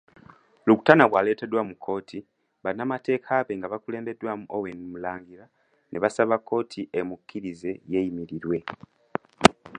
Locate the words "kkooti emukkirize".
6.39-7.71